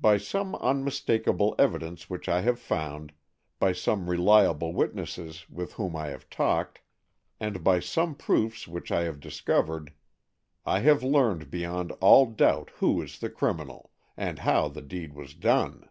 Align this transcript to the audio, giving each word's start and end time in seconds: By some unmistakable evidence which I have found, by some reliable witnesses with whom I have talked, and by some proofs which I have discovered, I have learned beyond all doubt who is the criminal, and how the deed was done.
By 0.00 0.16
some 0.16 0.54
unmistakable 0.54 1.54
evidence 1.58 2.08
which 2.08 2.30
I 2.30 2.40
have 2.40 2.58
found, 2.58 3.12
by 3.58 3.74
some 3.74 4.08
reliable 4.08 4.72
witnesses 4.72 5.50
with 5.50 5.74
whom 5.74 5.94
I 5.94 6.06
have 6.06 6.30
talked, 6.30 6.80
and 7.38 7.62
by 7.62 7.78
some 7.78 8.14
proofs 8.14 8.66
which 8.66 8.90
I 8.90 9.02
have 9.02 9.20
discovered, 9.20 9.92
I 10.64 10.78
have 10.80 11.02
learned 11.02 11.50
beyond 11.50 11.92
all 12.00 12.24
doubt 12.24 12.70
who 12.76 13.02
is 13.02 13.18
the 13.18 13.28
criminal, 13.28 13.90
and 14.16 14.38
how 14.38 14.68
the 14.68 14.80
deed 14.80 15.12
was 15.12 15.34
done. 15.34 15.86